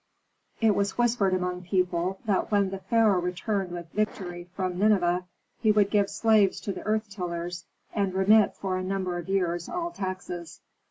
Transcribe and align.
It 0.61 0.73
was 0.75 0.97
whispered 0.97 1.31
among 1.31 1.61
people 1.61 2.17
that 2.25 2.51
when 2.51 2.71
the 2.71 2.79
pharaoh 2.79 3.21
returned 3.21 3.69
with 3.69 3.91
victory 3.91 4.49
from 4.55 4.79
Nineveh, 4.79 5.27
he 5.59 5.71
would 5.71 5.91
give 5.91 6.09
slaves 6.09 6.59
to 6.61 6.73
the 6.73 6.81
earth 6.87 7.07
tillers, 7.07 7.67
and 7.93 8.11
remit 8.11 8.55
for 8.55 8.77
a 8.79 8.83
number 8.83 9.19
of 9.19 9.29
years 9.29 9.69
all 9.69 9.91
taxes. 9.91 10.59